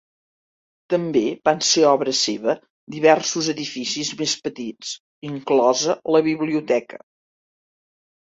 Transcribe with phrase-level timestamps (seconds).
[0.91, 2.55] També van ser obra seva
[2.95, 4.95] diversos edificis més petits,
[5.29, 7.01] inclosa la biblioteca.